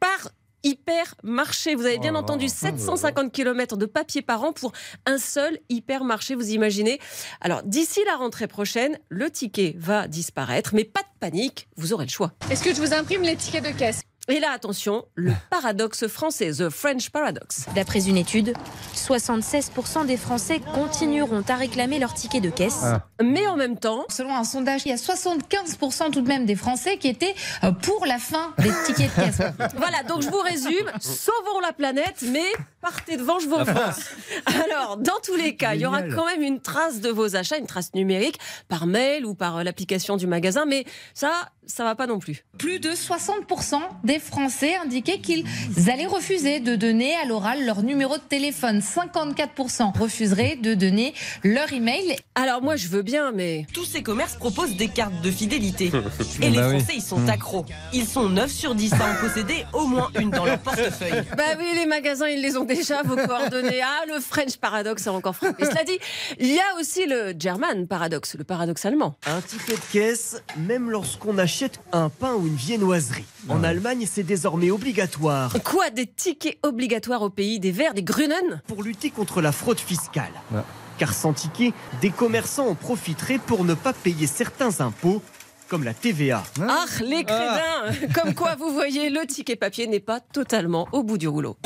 Par 0.00 0.30
hypermarché. 0.64 1.74
Vous 1.74 1.86
avez 1.86 1.98
bien 1.98 2.14
Oh 2.14 2.18
entendu 2.18 2.46
là. 2.46 2.52
750 2.52 3.32
km 3.32 3.76
de 3.76 3.86
papier 3.86 4.22
par 4.22 4.42
an 4.42 4.52
pour 4.52 4.72
un 5.06 5.18
seul 5.18 5.58
hypermarché, 5.68 6.34
vous 6.34 6.50
imaginez 6.50 6.98
Alors, 7.40 7.62
d'ici 7.62 8.00
la 8.06 8.16
rentrée 8.16 8.48
prochaine, 8.48 8.98
le 9.08 9.30
ticket 9.30 9.76
va 9.78 10.08
disparaître, 10.08 10.74
mais 10.74 10.84
pas 10.84 11.00
de 11.02 11.18
panique, 11.20 11.68
vous 11.76 11.92
aurez 11.92 12.06
le 12.06 12.10
choix. 12.10 12.32
Est-ce 12.50 12.64
que 12.64 12.74
je 12.74 12.80
vous 12.80 12.92
imprime 12.94 13.22
les 13.22 13.36
tickets 13.36 13.64
de 13.64 13.70
caisse? 13.70 14.02
Et 14.28 14.40
là, 14.40 14.52
attention, 14.52 15.04
le 15.16 15.32
paradoxe 15.50 16.06
français, 16.06 16.50
The 16.50 16.70
French 16.70 17.10
Paradox. 17.10 17.66
D'après 17.74 18.08
une 18.08 18.16
étude, 18.16 18.54
76% 18.96 20.06
des 20.06 20.16
Français 20.16 20.60
continueront 20.74 21.44
à 21.46 21.56
réclamer 21.56 21.98
leur 21.98 22.14
ticket 22.14 22.40
de 22.40 22.48
caisse. 22.48 22.80
Ah. 22.84 23.06
Mais 23.22 23.46
en 23.46 23.56
même 23.56 23.78
temps, 23.78 24.06
Selon 24.08 24.34
un 24.34 24.44
sondage, 24.44 24.82
il 24.86 24.88
y 24.88 24.92
a 24.92 24.96
75% 24.96 26.10
tout 26.10 26.22
de 26.22 26.28
même 26.28 26.46
des 26.46 26.54
Français 26.56 26.96
qui 26.96 27.08
étaient 27.08 27.34
euh, 27.64 27.72
pour 27.72 28.06
la 28.06 28.18
fin 28.18 28.54
des 28.58 28.70
tickets 28.86 29.10
de 29.14 29.22
caisse. 29.22 29.42
Voilà, 29.76 30.02
donc 30.04 30.22
je 30.22 30.28
vous 30.28 30.38
résume, 30.38 30.90
sauvons 31.00 31.60
la 31.60 31.72
planète, 31.72 32.24
mais 32.26 32.44
partez 32.80 33.16
devant, 33.16 33.38
je 33.38 33.48
vous 33.48 33.56
remercie. 33.56 34.02
Alors, 34.46 34.96
dans 34.96 35.18
tous 35.22 35.34
les 35.34 35.56
cas, 35.56 35.74
il 35.74 35.82
y 35.82 35.86
aura 35.86 36.02
quand 36.02 36.26
même 36.26 36.42
une 36.42 36.60
trace 36.60 37.00
de 37.00 37.10
vos 37.10 37.36
achats, 37.36 37.58
une 37.58 37.66
trace 37.66 37.92
numérique, 37.94 38.38
par 38.68 38.86
mail 38.86 39.26
ou 39.26 39.34
par 39.34 39.58
euh, 39.58 39.62
l'application 39.62 40.16
du 40.16 40.26
magasin, 40.26 40.64
mais 40.64 40.84
ça, 41.12 41.32
ça 41.66 41.84
va 41.84 41.94
pas 41.94 42.06
non 42.06 42.18
plus. 42.18 42.44
Plus 42.58 42.78
de 42.78 42.90
60% 42.90 43.80
des 44.04 44.13
Français 44.18 44.74
indiquaient 44.76 45.18
qu'ils 45.20 45.44
allaient 45.88 46.06
refuser 46.06 46.60
de 46.60 46.76
donner 46.76 47.14
à 47.16 47.24
l'oral 47.24 47.64
leur 47.64 47.82
numéro 47.82 48.16
de 48.16 48.22
téléphone. 48.22 48.80
54% 48.80 49.98
refuseraient 49.98 50.56
de 50.56 50.74
donner 50.74 51.14
leur 51.42 51.72
email. 51.72 52.16
Alors 52.34 52.62
moi, 52.62 52.76
je 52.76 52.88
veux 52.88 53.02
bien, 53.02 53.32
mais... 53.32 53.66
Tous 53.72 53.84
ces 53.84 54.02
commerces 54.02 54.36
proposent 54.36 54.76
des 54.76 54.88
cartes 54.88 55.20
de 55.22 55.30
fidélité. 55.30 55.90
Et 56.42 56.50
les 56.50 56.56
Bah 56.56 56.68
oui. 56.68 56.78
Français, 56.80 56.92
ils 56.96 57.02
sont 57.02 57.28
accros. 57.28 57.64
Ils 57.92 58.06
sont 58.06 58.28
9 58.28 58.50
sur 58.50 58.74
10 58.74 58.92
à 58.94 58.96
en 58.96 59.14
posséder 59.20 59.64
au 59.72 59.86
moins 59.86 60.10
une 60.18 60.30
dans 60.30 60.44
leur 60.44 60.58
portefeuille. 60.58 61.22
Bah 61.36 61.44
oui, 61.58 61.66
les 61.74 61.86
magasins, 61.86 62.28
ils 62.28 62.40
les 62.40 62.56
ont 62.56 62.64
déjà, 62.64 63.02
vos 63.02 63.16
coordonnées. 63.16 63.80
Ah, 63.82 64.04
le 64.08 64.20
French 64.20 64.56
paradoxe 64.56 65.06
a 65.06 65.12
encore 65.12 65.34
frappé. 65.36 65.64
Cela 65.64 65.84
dit, 65.84 65.98
il 66.38 66.52
y 66.52 66.58
a 66.58 66.78
aussi 66.80 67.06
le 67.06 67.34
German 67.38 67.86
paradoxe, 67.86 68.34
le 68.36 68.44
paradoxe 68.44 68.84
allemand. 68.84 69.16
Un 69.26 69.40
ticket 69.40 69.74
de 69.74 69.80
caisse, 69.92 70.42
même 70.56 70.90
lorsqu'on 70.90 71.38
achète 71.38 71.80
un 71.92 72.08
pain 72.08 72.34
ou 72.34 72.46
une 72.46 72.54
viennoiserie. 72.56 73.24
En 73.48 73.62
Allemagne, 73.62 74.03
c'est 74.06 74.22
désormais 74.22 74.70
obligatoire. 74.70 75.52
Quoi, 75.64 75.90
des 75.90 76.06
tickets 76.06 76.58
obligatoires 76.62 77.22
au 77.22 77.30
pays 77.30 77.60
des 77.60 77.72
Verts, 77.72 77.94
des 77.94 78.02
Grünen 78.02 78.62
Pour 78.66 78.82
lutter 78.82 79.10
contre 79.10 79.40
la 79.40 79.52
fraude 79.52 79.80
fiscale. 79.80 80.32
Ouais. 80.52 80.60
Car 80.98 81.12
sans 81.12 81.32
ticket, 81.32 81.72
des 82.00 82.10
commerçants 82.10 82.68
en 82.68 82.74
profiteraient 82.74 83.38
pour 83.38 83.64
ne 83.64 83.74
pas 83.74 83.92
payer 83.92 84.26
certains 84.26 84.80
impôts 84.80 85.22
comme 85.68 85.82
la 85.84 85.94
TVA. 85.94 86.42
Ah, 86.60 86.84
les 87.00 87.24
crédins 87.24 88.08
Comme 88.14 88.34
quoi, 88.34 88.54
vous 88.54 88.72
voyez, 88.72 89.10
le 89.10 89.26
ticket 89.26 89.56
papier 89.56 89.86
n'est 89.86 90.00
pas 90.00 90.20
totalement 90.20 90.86
au 90.92 91.02
bout 91.02 91.18
du 91.18 91.26
rouleau. 91.26 91.56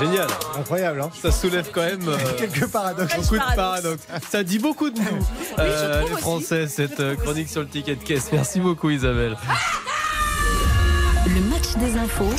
Génial. 0.00 0.28
Incroyable, 0.58 1.00
hein 1.00 1.10
Ça 1.20 1.32
soulève 1.32 1.70
quand 1.72 1.80
même 1.82 2.08
euh, 2.08 2.16
Quelques 2.38 2.66
paradoxes. 2.70 3.16
beaucoup 3.16 3.34
de 3.34 3.38
paradoxes. 3.40 3.56
paradoxes. 4.06 4.30
Ça 4.30 4.42
dit 4.44 4.58
beaucoup 4.58 4.90
de 4.90 4.98
nous, 4.98 5.04
euh, 5.58 6.00
les 6.02 6.12
aussi. 6.12 6.20
Français, 6.22 6.66
cette 6.68 7.00
euh, 7.00 7.16
chronique 7.16 7.48
sur 7.48 7.62
le 7.62 7.68
ticket 7.68 7.96
de 7.96 8.04
caisse. 8.04 8.28
Merci 8.32 8.60
beaucoup, 8.60 8.90
Isabelle. 8.90 9.36
Le 11.26 11.40
match 11.50 11.74
des 11.76 11.96
infos 11.98 12.30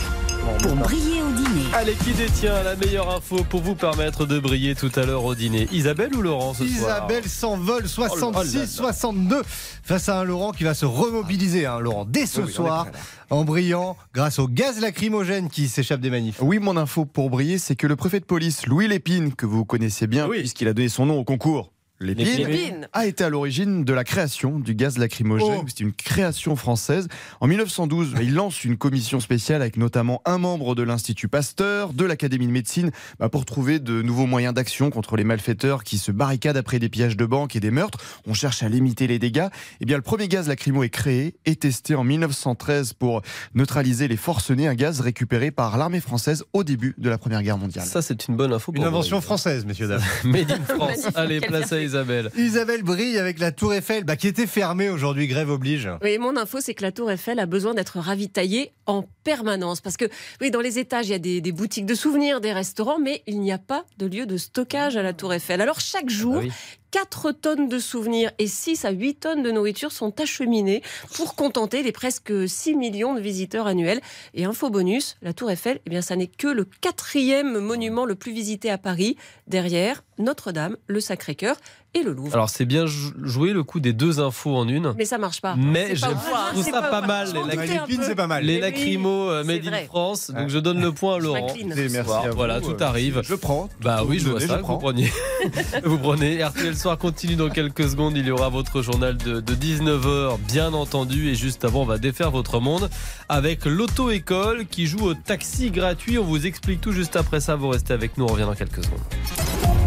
pour 0.62 0.75
briller 0.75 1.22
au 1.22 1.31
dîner. 1.31 1.65
Allez, 1.74 1.93
qui 1.93 2.13
détient 2.13 2.63
la 2.63 2.75
meilleure 2.75 3.15
info 3.15 3.43
pour 3.50 3.62
vous 3.62 3.75
permettre 3.75 4.25
de 4.25 4.39
briller 4.39 4.75
tout 4.75 4.91
à 4.96 5.05
l'heure 5.05 5.24
au 5.25 5.36
dîner? 5.36 5.67
Isabelle 5.72 6.15
ou 6.15 6.22
Laurent 6.22 6.53
ce 6.53 6.65
soir? 6.67 6.69
Isabelle 6.69 7.25
s'envole 7.25 7.86
Oh 7.98 8.01
là 8.01 8.08
là. 8.08 8.43
66-62 8.43 9.41
face 9.84 10.10
à 10.10 10.19
un 10.19 10.24
Laurent 10.24 10.51
qui 10.51 10.63
va 10.63 10.74
se 10.74 10.86
remobiliser, 10.86 11.65
hein, 11.65 11.79
Laurent, 11.79 12.05
dès 12.05 12.25
ce 12.25 12.41
Oui, 12.41 12.51
soir, 12.51 12.88
en 13.29 13.43
brillant 13.43 13.96
grâce 14.13 14.39
au 14.39 14.48
gaz 14.48 14.79
lacrymogène 14.79 15.50
qui 15.50 15.67
s'échappe 15.67 16.01
des 16.01 16.10
manifs. 16.10 16.38
Oui, 16.41 16.60
mon 16.60 16.77
info 16.77 17.05
pour 17.05 17.29
briller, 17.29 17.58
c'est 17.58 17.75
que 17.75 17.88
le 17.88 17.96
préfet 17.96 18.19
de 18.19 18.25
police, 18.25 18.65
Louis 18.65 18.88
Lépine, 18.88 19.34
que 19.34 19.46
vous 19.46 19.65
connaissez 19.65 20.08
bien, 20.08 20.27
puisqu'il 20.27 20.67
a 20.67 20.74
donné 20.74 20.89
son 20.89 21.05
nom 21.05 21.19
au 21.19 21.24
concours. 21.24 21.72
Lépine, 22.01 22.48
Lépine. 22.48 22.88
a 22.94 23.06
été 23.08 23.25
à 23.25 23.29
l'origine 23.29 23.84
de 23.84 23.94
la 23.94 24.06
création 24.06 24.58
du 24.58 24.74
gaz 24.74 24.98
lacrymogène. 24.98 25.60
Oh. 25.62 25.65
C'est 25.68 25.82
une 25.82 25.91
création 25.91 26.56
française. 26.56 27.10
En 27.41 27.48
1912, 27.48 28.13
il 28.22 28.34
lance 28.34 28.63
une 28.63 28.77
commission 28.77 29.20
spéciale 29.20 29.62
avec 29.62 29.75
notamment 29.75 30.22
un 30.25 30.38
membre 30.38 30.75
de 30.75 30.84
l'Institut 30.84 31.27
Pasteur, 31.27 31.91
de 31.91 32.06
l'Académie 32.06 32.48
de 32.48 32.51
médecine, 32.53 32.91
bah, 33.20 33.27
pour 33.27 33.44
trouver 33.44 33.79
de 33.79 34.01
nouveaux 34.01 34.27
moyens 34.27 34.53
d'action 34.53 34.91
contre 34.91 35.18
les 35.18 35.25
malfaiteurs 35.25 35.84
qui 35.84 35.98
se 35.98 36.13
barricadent 36.13 36.56
après 36.56 36.79
des 36.79 36.88
pillages 36.88 37.18
de 37.18 37.25
banques 37.25 37.58
et 37.58 37.60
des 37.60 37.72
meurtres. 37.72 38.00
On 38.25 38.34
cherche 38.34 38.63
à 38.63 38.70
limiter 38.70 39.06
les 39.08 39.20
dégâts. 39.20 39.50
Eh 39.82 39.86
bien, 39.86 39.98
le 39.98 40.03
premier 40.03 40.29
gaz 40.29 40.48
lacrymo 40.48 40.84
est 40.84 40.89
créé 40.89 41.36
et 41.46 41.58
testé 41.58 41.96
en 41.96 42.06
1913 42.06 42.94
pour 42.94 43.22
neutraliser 43.56 44.08
les 44.08 44.18
forcenés, 44.18 44.68
un 44.68 44.75
gaz 44.75 45.01
récupéré 45.01 45.51
par 45.51 45.77
l'armée 45.77 46.00
française 46.00 46.46
au 46.53 46.63
début 46.63 46.96
de 46.98 47.10
la 47.10 47.18
Première 47.18 47.44
Guerre 47.44 47.58
mondiale. 47.58 47.86
Ça, 47.86 48.01
c'est 48.01 48.27
une 48.29 48.38
bonne 48.38 48.53
info. 48.53 48.72
Une 48.72 48.77
pour 48.77 48.88
invention 48.88 49.18
vous. 49.18 49.24
française, 49.24 49.65
messieurs, 49.65 49.89
dames. 49.89 50.01
Made 50.24 50.51
in 50.51 50.63
France. 50.63 51.08
Allez, 51.15 51.41
place 51.41 51.74
à 51.74 51.88
Isabelle. 51.89 52.29
Isabelle 52.38 52.84
brille 52.84 53.17
avec 53.17 53.39
la 53.39 53.51
Tour 53.51 53.74
Eiffel, 53.74 54.03
bah, 54.03 54.15
qui 54.15 54.27
était 54.27 54.46
fermée 54.46 54.89
aujourd'hui, 54.89 55.27
grève 55.27 55.50
oblige. 55.50 55.89
Oui, 56.03 56.17
mon 56.19 56.38
info, 56.38 56.60
c'est 56.62 56.74
que 56.75 56.84
la 56.84 56.91
Tour 56.91 57.10
Eiffel 57.10 57.39
a 57.39 57.46
besoin 57.48 57.74
d'être 57.74 57.98
ravitaillée 58.00 58.72
en 58.86 59.05
permanence. 59.24 59.81
Parce 59.81 59.98
que, 59.98 60.05
oui, 60.39 60.51
dans 60.51 60.62
les 60.62 60.77
étages, 60.77 61.08
il 61.08 61.12
y 61.12 61.15
a 61.15 61.19
des, 61.19 61.41
des 61.41 61.51
boutiques 61.51 61.86
de 61.88 61.96
souvenirs, 61.96 62.41
des 62.41 62.53
restaurants, 62.53 63.00
mais 63.00 63.24
il 63.25 63.39
n'y 63.41 63.51
a 63.51 63.58
pas 63.58 63.86
de 63.98 64.05
lieu 64.05 64.25
de 64.27 64.38
stockage 64.38 64.98
à 64.98 65.01
la 65.03 65.13
Tour 65.13 65.34
Eiffel. 65.34 65.62
Alors, 65.62 65.79
chaque 65.79 66.10
jour, 66.10 66.36
Ah 66.38 66.43
oui. 66.43 66.51
4 66.91 67.31
tonnes 67.34 67.69
de 67.69 67.77
souvenirs 67.79 68.31
et 68.39 68.48
6 68.48 68.86
à 68.86 68.89
8 68.91 69.15
tonnes 69.19 69.43
de 69.43 69.51
nourriture 69.51 69.91
sont 69.91 70.19
acheminées 70.19 70.81
pour 71.15 71.36
contenter 71.36 71.84
les 71.84 71.91
presque 71.91 72.31
6 72.48 72.75
millions 72.75 73.13
de 73.13 73.19
visiteurs 73.22 73.67
annuels. 73.67 74.01
Et 74.34 74.46
info 74.46 74.69
bonus, 74.69 75.15
la 75.22 75.34
Tour 75.34 75.51
Eiffel, 75.51 75.79
eh 75.86 75.89
bien, 75.89 76.01
ça 76.01 76.15
n'est 76.15 76.27
que 76.27 76.48
le 76.48 76.65
quatrième 76.81 77.60
monument 77.60 78.05
le 78.05 78.15
plus 78.15 78.31
visité 78.31 78.69
à 78.72 78.77
Paris, 78.77 79.17
derrière 79.48 80.03
Notre-Dame, 80.17 80.77
le 80.88 81.00
Sacré-Cœur 81.00 81.55
et 81.96 82.03
le 82.03 82.12
Louvre. 82.12 82.34
Alors, 82.36 82.50
c'est 82.50 82.65
bien 82.65 82.86
jou- 82.86 83.13
joué 83.24 83.51
le 83.51 83.63
coup 83.63 83.79
des 83.79 83.93
deux 83.93 84.19
infos 84.19 84.55
en 84.55 84.67
une. 84.67 84.93
mais 84.96 85.05
ça 85.05 85.17
marche 85.17 85.41
pas. 85.41 85.55
Mais 85.58 85.96
je 85.96 86.01
trouve 86.05 86.63
ça 86.63 86.84
pas 86.84 87.01
mal, 87.01 87.27
les 87.34 87.39
m'en 87.39 87.46
lac- 87.48 87.55
doutais 87.62 87.77
un 87.77 87.81
Lépine, 87.81 87.98
peu. 88.00 88.03
c'est 88.05 88.15
pas 88.15 88.27
mal. 88.27 88.43
Les 88.43 88.55
Mais 88.55 88.60
lacrymos 88.62 89.29
euh, 89.29 89.41
c'est 89.41 89.48
made 89.48 89.65
in 89.65 89.69
vrai. 89.72 89.86
France. 89.86 90.29
Donc, 90.31 90.50
je 90.50 90.60
donne 90.60 90.81
le 90.81 90.91
point 90.91 91.15
à 91.15 91.19
Laurent. 91.19 91.48
Merci. 91.65 91.98
Voilà, 92.36 92.62
tout 92.62 92.75
arrive. 92.79 93.22
Je 93.24 93.34
prends. 93.36 93.69
Bah 93.81 94.03
oui, 94.08 94.19
je 94.19 94.29
vois 94.29 94.39
ça. 94.39 94.58
Vous 94.58 94.63
prends. 94.63 94.77
prenez. 94.77 95.12
vous 95.84 95.98
prenez. 95.98 96.43
RTL 96.43 96.75
Soir 96.79 96.98
continue 96.98 97.36
dans 97.36 97.50
quelques 97.50 97.89
secondes. 97.89 98.15
Il 98.15 98.25
y 98.25 98.31
aura 98.31 98.48
votre 98.48 98.81
journal 98.81 99.17
de, 99.17 99.41
de 99.41 99.53
19h, 99.53 100.38
bien 100.48 100.71
entendu. 100.74 101.27
Et 101.27 101.36
juste 101.36 101.65
avant, 101.65 101.81
on 101.81 101.86
va 101.86 101.98
défaire 101.98 102.31
votre 102.31 102.62
monde 102.62 102.89
avec 103.27 103.65
l'auto-école 103.65 104.65
qui 104.65 104.86
joue 104.86 105.07
au 105.07 105.13
taxi 105.13 105.71
gratuit. 105.71 106.17
On 106.17 106.24
vous 106.24 106.48
explique 106.48 106.79
tout 106.79 106.93
juste 106.93 107.17
après 107.17 107.41
ça. 107.41 107.57
Vous 107.57 107.67
restez 107.67 107.91
avec 107.91 108.17
nous. 108.17 108.24
On 108.24 108.27
revient 108.27 108.45
dans 108.45 108.55
quelques 108.55 108.81
secondes. 108.86 109.01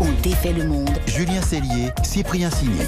On 0.01 0.13
défait 0.21 0.53
le 0.53 0.67
monde. 0.69 0.91
Julien 1.07 1.41
Cellier, 1.41 1.93
Cyprien 2.03 2.51
Signy. 2.51 2.83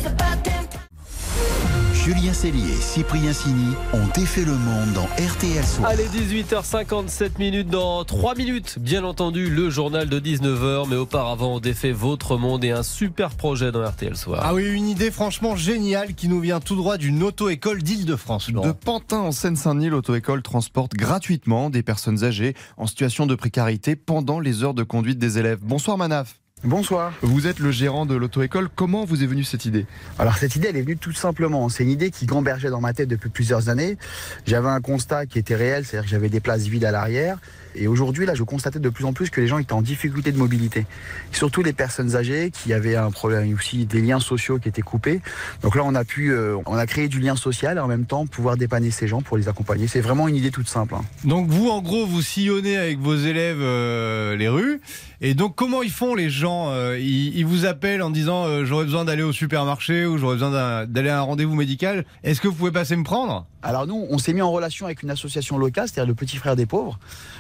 Julien 2.05 2.35
Cellier 2.35 2.71
et 2.71 2.83
Cyprien 2.83 3.33
Signy 3.33 3.73
ont 3.95 4.07
défait 4.15 4.45
le 4.45 4.53
monde 4.53 4.93
dans 4.93 5.07
RTL 5.07 5.65
Soir. 5.65 5.89
Allez, 5.89 6.05
18h57 6.05 7.39
minutes 7.39 7.69
dans 7.69 8.05
3 8.05 8.35
minutes. 8.35 8.77
Bien 8.79 9.05
entendu, 9.05 9.49
le 9.49 9.71
journal 9.71 10.11
de 10.11 10.21
19h. 10.21 10.87
Mais 10.91 10.97
auparavant, 10.97 11.55
on 11.55 11.61
défait 11.61 11.93
votre 11.93 12.37
monde 12.37 12.63
et 12.63 12.73
un 12.73 12.83
super 12.83 13.31
projet 13.31 13.73
dans 13.73 13.83
RTL 13.83 14.17
Soir. 14.17 14.43
Ah 14.45 14.53
oui, 14.53 14.67
une 14.67 14.87
idée 14.87 15.11
franchement 15.11 15.57
géniale 15.57 16.13
qui 16.13 16.29
nous 16.29 16.41
vient 16.41 16.61
tout 16.61 16.77
droit 16.77 16.99
d'une 16.99 17.23
auto-école 17.23 17.83
d'Île-de-France. 17.83 18.51
De. 18.51 18.73
Pantin 18.73 19.21
en 19.21 19.33
Seine-Saint-Denis, 19.33 19.89
l'auto-école 19.89 20.43
transporte 20.43 20.93
gratuitement 20.93 21.71
des 21.71 21.83
personnes 21.83 22.23
âgées 22.23 22.53
en 22.77 22.87
situation 22.87 23.25
de 23.25 23.35
précarité 23.35 23.97
pendant 23.97 24.41
les 24.41 24.63
heures 24.63 24.75
de 24.75 24.83
conduite 24.83 25.19
des 25.19 25.39
élèves. 25.39 25.61
Bonsoir 25.63 25.97
Manaf. 25.97 26.35
Bonsoir. 26.65 27.13
Vous 27.21 27.47
êtes 27.47 27.59
le 27.59 27.71
gérant 27.71 28.07
de 28.07 28.15
l'auto-école. 28.15 28.71
Comment 28.75 29.05
vous 29.05 29.23
est 29.23 29.27
venue 29.27 29.45
cette 29.45 29.67
idée? 29.67 29.85
Alors 30.19 30.39
cette 30.39 30.57
idée, 30.57 30.69
elle 30.71 30.79
est 30.79 30.83
venue 30.83 30.97
tout 30.97 31.13
simplement. 31.13 31.69
C'est 31.69 31.83
une 31.83 31.91
idée 31.91 32.11
qui 32.11 32.25
gambergeait 32.25 32.71
dans 32.71 32.81
ma 32.81 32.95
tête 32.95 33.09
depuis 33.09 33.29
plusieurs 33.29 33.69
années. 33.69 33.99
J'avais 34.47 34.71
un 34.71 34.81
constat 34.81 35.27
qui 35.27 35.39
était 35.39 35.57
réel, 35.57 35.85
c'est-à-dire 35.85 36.07
que 36.07 36.11
j'avais 36.11 36.31
des 36.31 36.41
places 36.41 36.63
vides 36.63 36.87
à 36.87 36.91
l'arrière. 36.91 37.37
Et 37.75 37.89
aujourd'hui, 37.89 38.27
là, 38.27 38.35
je 38.35 38.43
constatais 38.43 38.79
de 38.79 38.89
plus 38.89 39.05
en 39.05 39.13
plus 39.13 39.31
que 39.31 39.41
les 39.41 39.47
gens 39.47 39.59
étaient 39.59 39.73
en 39.73 39.83
difficulté 39.83 40.33
de 40.33 40.39
mobilité. 40.39 40.87
Surtout 41.33 41.63
les 41.63 41.73
personnes 41.73 42.17
âgées 42.17 42.51
qui 42.53 42.73
avaient 42.73 42.97
un 42.97 43.11
problème 43.11 43.53
aussi 43.55 43.87
des 43.87 44.01
liens 44.01 44.21
sociaux 44.21 44.59
qui 44.59 44.69
étaient 44.69 44.83
coupés. 44.83 45.21
Donc 45.63 45.75
là, 45.77 45.83
on 45.85 45.95
a 45.95 46.05
pu, 46.05 46.31
euh, 46.33 46.57
on 46.67 46.77
a 46.77 46.87
créé 46.87 47.09
du 47.09 47.21
lien 47.21 47.37
social 47.37 47.77
et 47.77 47.81
en 47.81 47.89
même 47.89 48.07
temps 48.07 48.27
pouvoir 48.27 48.57
dépanner 48.57 48.91
ces 48.91 49.09
gens 49.09 49.23
pour 49.23 49.37
les 49.37 49.49
accompagner. 49.49 49.87
C'est 49.89 50.01
vraiment 50.01 50.29
une 50.29 50.37
idée 50.37 50.51
toute 50.51 50.69
simple. 50.69 50.95
hein. 50.95 51.05
Donc 51.25 51.49
vous, 51.49 51.69
en 51.69 51.83
gros, 51.83 52.07
vous 52.07 52.23
sillonnez 52.23 52.77
avec 52.77 52.99
vos 52.99 53.17
élèves 53.17 53.59
euh, 53.61 54.37
les 54.37 54.49
rues. 54.49 54.81
Et 55.21 55.35
donc, 55.35 55.55
comment 55.55 55.83
ils 55.83 55.91
font 55.91 56.15
les 56.15 56.31
gens 56.31 56.71
Euh, 56.71 56.99
ils, 56.99 57.37
ils 57.37 57.47
vous 57.47 57.67
appellent 57.67 58.03
en 58.03 58.11
disant 58.11 58.45
euh, 58.45 58.65
j'aurais 58.65 58.85
besoin 58.85 59.05
d'aller 59.05 59.23
au 59.23 59.33
supermarché 59.33 60.07
ou 60.07 60.19
j'aurais 60.19 60.35
besoin 60.37 60.87
d'aller 60.87 61.09
à 61.09 61.19
un 61.19 61.23
rendez-vous 61.23 61.55
médical. 61.55 62.05
Est-ce 62.23 62.41
que 62.41 62.49
vous 62.49 62.55
pouvez 62.55 62.73
passer 62.73 62.97
me 62.97 63.05
prendre? 63.05 63.47
Alors 63.63 63.87
nous, 63.87 64.07
on 64.11 64.19
s'est 64.19 64.33
mis 64.35 64.43
en 64.43 64.51
relation 64.53 64.85
avec 64.87 65.03
une 65.03 65.11
association 65.11 65.57
locale, 65.57 65.89
c'est-à-dire 65.89 66.09
le 66.09 66.15
Petit 66.15 66.37
Frère 66.37 66.57
des 66.57 66.67
Pauvres. 66.67 66.99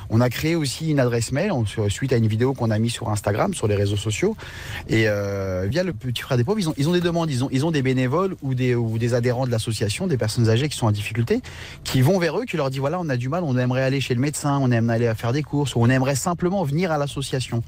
On 0.08 0.20
a 0.20 0.23
créé 0.28 0.56
aussi 0.56 0.90
une 0.90 1.00
adresse 1.00 1.32
mail 1.32 1.52
suite 1.88 2.12
à 2.12 2.16
une 2.16 2.26
vidéo 2.26 2.54
qu'on 2.54 2.70
a 2.70 2.78
mise 2.78 2.92
sur 2.92 3.08
Instagram, 3.10 3.54
sur 3.54 3.68
les 3.68 3.74
réseaux 3.74 3.96
sociaux. 3.96 4.36
Et 4.88 5.04
euh, 5.06 5.66
via 5.68 5.82
le 5.82 5.92
Petit 5.92 6.22
Frère 6.22 6.36
des 6.36 6.44
Pauvres, 6.44 6.58
ils 6.58 6.68
ont, 6.68 6.74
ils 6.76 6.88
ont 6.88 6.92
des 6.92 7.00
demandes, 7.00 7.30
ils 7.30 7.44
ont, 7.44 7.48
ils 7.52 7.64
ont 7.64 7.70
des 7.70 7.82
bénévoles 7.82 8.36
ou 8.42 8.54
des, 8.54 8.74
ou 8.74 8.98
des 8.98 9.14
adhérents 9.14 9.46
de 9.46 9.50
l'association, 9.50 10.06
des 10.06 10.16
personnes 10.16 10.48
âgées 10.48 10.68
qui 10.68 10.76
sont 10.76 10.86
en 10.86 10.92
difficulté, 10.92 11.40
qui 11.82 12.00
vont 12.00 12.18
vers 12.18 12.38
eux, 12.38 12.44
qui 12.44 12.56
leur 12.56 12.70
disent 12.70 12.80
voilà, 12.80 12.98
on 13.00 13.08
a 13.08 13.16
du 13.16 13.28
mal, 13.28 13.44
on 13.44 13.56
aimerait 13.56 13.82
aller 13.82 14.00
chez 14.00 14.14
le 14.14 14.20
médecin, 14.20 14.58
on 14.60 14.70
aimerait 14.70 14.96
aller 14.96 15.14
faire 15.14 15.32
des 15.32 15.42
courses, 15.42 15.74
ou 15.74 15.80
on 15.80 15.88
aimerait 15.88 16.16
simplement 16.16 16.64
venir 16.64 16.92
à 16.92 16.98
l'association. 16.98 17.62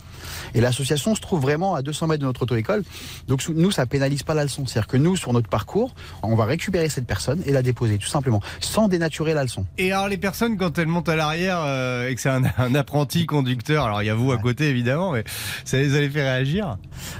Et 0.54 0.60
l'association 0.60 1.14
se 1.14 1.20
trouve 1.20 1.40
vraiment 1.40 1.74
à 1.74 1.82
200 1.82 2.06
mètres 2.08 2.20
de 2.20 2.26
notre 2.26 2.42
auto-école. 2.42 2.82
Donc 3.28 3.46
nous, 3.48 3.70
ça 3.70 3.86
pénalise 3.86 4.22
pas 4.22 4.34
la 4.34 4.44
leçon. 4.44 4.66
C'est-à-dire 4.66 4.88
que 4.88 4.96
nous, 4.96 5.16
sur 5.16 5.32
notre 5.32 5.48
parcours, 5.48 5.94
on 6.22 6.34
va 6.34 6.44
récupérer 6.44 6.88
cette 6.88 7.06
personne 7.06 7.42
et 7.46 7.52
la 7.52 7.62
déposer, 7.62 7.98
tout 7.98 8.08
simplement, 8.08 8.40
sans 8.60 8.88
dénaturer 8.88 9.34
la 9.34 9.42
leçon. 9.42 9.66
Et 9.78 9.92
alors 9.92 10.08
les 10.08 10.16
personnes 10.16 10.56
quand 10.56 10.78
elles 10.78 10.86
montent 10.86 11.08
à 11.08 11.16
l'arrière 11.16 11.60
euh, 11.64 12.08
et 12.08 12.14
que 12.14 12.20
c'est 12.20 12.28
un, 12.28 12.42
un 12.58 12.74
apprenti 12.74 13.26
conducteur, 13.26 13.84
alors 13.84 14.02
il 14.02 14.06
y 14.06 14.10
a 14.10 14.14
vous 14.14 14.32
à 14.32 14.38
côté 14.38 14.68
évidemment, 14.68 15.12
mais 15.12 15.24
ça 15.64 15.78
les 15.78 15.96
a 15.96 16.00
les 16.00 16.10
fait 16.10 16.22
réagir 16.22 16.76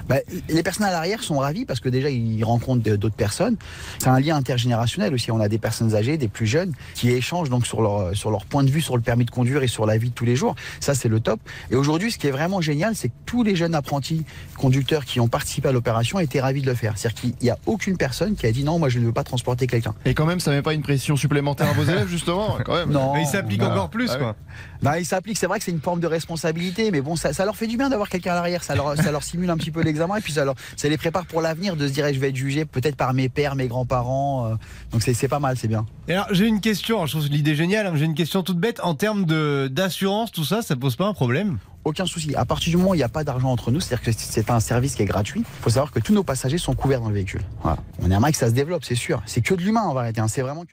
Bah, 0.07 0.17
les 0.49 0.63
personnes 0.63 0.85
à 0.85 0.91
l'arrière 0.91 1.23
sont 1.23 1.37
ravies 1.37 1.65
parce 1.65 1.79
que 1.79 1.89
déjà 1.89 2.09
ils 2.09 2.43
rencontrent 2.43 2.81
d'autres 2.81 3.15
personnes. 3.15 3.57
C'est 3.99 4.07
un 4.07 4.19
lien 4.19 4.35
intergénérationnel 4.35 5.13
aussi. 5.13 5.31
On 5.31 5.39
a 5.39 5.49
des 5.49 5.57
personnes 5.57 5.95
âgées, 5.95 6.17
des 6.17 6.27
plus 6.27 6.47
jeunes 6.47 6.73
qui 6.95 7.11
échangent 7.11 7.49
donc 7.49 7.65
sur 7.65 7.81
leur 7.81 8.15
sur 8.15 8.31
leur 8.31 8.45
point 8.45 8.63
de 8.63 8.69
vue 8.69 8.81
sur 8.81 8.95
le 8.95 9.01
permis 9.01 9.25
de 9.25 9.31
conduire 9.31 9.63
et 9.63 9.67
sur 9.67 9.85
la 9.85 9.97
vie 9.97 10.09
de 10.09 10.13
tous 10.13 10.25
les 10.25 10.35
jours. 10.35 10.55
Ça 10.79 10.93
c'est 10.93 11.09
le 11.09 11.19
top. 11.19 11.39
Et 11.71 11.75
aujourd'hui, 11.75 12.11
ce 12.11 12.17
qui 12.17 12.27
est 12.27 12.31
vraiment 12.31 12.61
génial, 12.61 12.95
c'est 12.95 13.09
que 13.09 13.13
tous 13.25 13.43
les 13.43 13.55
jeunes 13.55 13.75
apprentis 13.75 14.25
conducteurs 14.57 15.05
qui 15.05 15.19
ont 15.19 15.27
participé 15.27 15.69
à 15.69 15.71
l'opération 15.71 16.19
étaient 16.19 16.41
ravis 16.41 16.61
de 16.61 16.67
le 16.67 16.75
faire. 16.75 16.97
C'est-à-dire 16.97 17.21
qu'il 17.21 17.33
n'y 17.41 17.49
a 17.49 17.57
aucune 17.65 17.97
personne 17.97 18.35
qui 18.35 18.45
a 18.45 18.51
dit 18.51 18.63
non, 18.63 18.79
moi 18.79 18.89
je 18.89 18.99
ne 18.99 19.05
veux 19.05 19.13
pas 19.13 19.23
transporter 19.23 19.67
quelqu'un. 19.67 19.93
Et 20.05 20.13
quand 20.13 20.25
même, 20.25 20.39
ça 20.39 20.51
met 20.51 20.61
pas 20.61 20.73
une 20.73 20.81
pression 20.83 21.15
supplémentaire 21.15 21.69
à 21.69 21.73
vos 21.73 21.83
élèves, 21.83 22.07
justement 22.07 22.57
quand 22.65 22.75
même. 22.75 22.91
Non. 22.91 23.13
Mais 23.13 23.23
il 23.23 23.27
s'applique 23.27 23.61
encore 23.61 23.89
plus 23.89 24.09
Ah 24.13 24.17
quoi. 24.17 24.35
Bah, 24.81 24.99
il 24.99 25.05
s'applique, 25.05 25.37
c'est 25.37 25.47
vrai 25.47 25.57
que 25.59 25.65
c'est 25.65 25.71
une 25.71 25.81
forme 25.81 25.99
de 25.99 26.07
responsabilité, 26.07 26.91
mais 26.91 27.01
bon, 27.01 27.15
ça, 27.15 27.33
ça 27.33 27.45
leur 27.45 27.55
fait 27.55 27.67
du 27.67 27.77
bien 27.77 27.89
d'avoir 27.89 28.09
quelqu'un 28.09 28.33
à 28.33 28.35
l'arrière, 28.35 28.63
ça 28.63 28.75
leur, 28.75 28.95
ça 28.95 29.11
leur 29.11 29.23
simule 29.23 29.49
un 29.49 29.57
petit 29.57 29.71
peu 29.71 29.81
et 30.17 30.21
puis 30.21 30.33
ça, 30.33 30.45
leur, 30.45 30.55
ça 30.75 30.89
les 30.89 30.97
prépare 30.97 31.25
pour 31.25 31.41
l'avenir 31.41 31.75
de 31.75 31.87
se 31.87 31.93
dire, 31.93 32.05
eh, 32.05 32.13
je 32.13 32.19
vais 32.19 32.29
être 32.29 32.35
jugé 32.35 32.65
peut-être 32.65 32.95
par 32.95 33.13
mes 33.13 33.29
pères, 33.29 33.55
mes 33.55 33.67
grands-parents, 33.67 34.45
euh, 34.45 34.55
donc 34.91 35.01
c'est 35.03 35.27
pas 35.27 35.39
mal, 35.39 35.57
c'est 35.57 35.67
bien. 35.67 35.85
Et 36.07 36.13
alors 36.13 36.27
j'ai 36.31 36.45
une 36.45 36.61
question, 36.61 36.97
alors, 36.97 37.07
je 37.07 37.17
trouve 37.17 37.27
l'idée 37.29 37.55
géniale, 37.55 37.87
hein, 37.87 37.93
j'ai 37.95 38.05
une 38.05 38.15
question 38.15 38.43
toute 38.43 38.59
bête. 38.59 38.79
En 38.81 38.95
termes 38.95 39.25
d'assurance, 39.69 40.31
tout 40.31 40.45
ça, 40.45 40.61
ça 40.61 40.75
pose 40.75 40.95
pas 40.95 41.05
un 41.05 41.13
problème? 41.13 41.57
Aucun 41.83 42.05
souci. 42.05 42.35
À 42.35 42.43
partir 42.43 42.69
du 42.71 42.77
moment 42.77 42.89
où 42.89 42.95
il 42.95 42.97
n'y 42.97 43.03
a 43.03 43.09
pas 43.09 43.23
d'argent 43.23 43.49
entre 43.49 43.71
nous, 43.71 43.79
c'est-à-dire 43.79 44.03
que 44.03 44.11
c'est 44.11 44.49
un 44.49 44.59
service 44.59 44.95
qui 44.95 45.03
est 45.03 45.05
gratuit, 45.05 45.39
il 45.39 45.63
faut 45.63 45.69
savoir 45.69 45.91
que 45.91 45.99
tous 45.99 46.13
nos 46.13 46.23
passagers 46.23 46.57
sont 46.57 46.73
couverts 46.73 46.99
dans 46.99 47.07
le 47.07 47.15
véhicule. 47.15 47.41
Voilà. 47.61 47.77
On 48.01 48.11
aimerait 48.11 48.33
que 48.33 48.37
ça 48.37 48.47
se 48.49 48.53
développe, 48.53 48.83
c'est 48.83 48.95
sûr. 48.95 49.21
C'est 49.25 49.41
que 49.41 49.53
de 49.53 49.61
l'humain 49.61 49.83
en 49.83 49.93
vérité, 49.93 50.19
hein. 50.19 50.27
c'est 50.27 50.41
vraiment. 50.41 50.65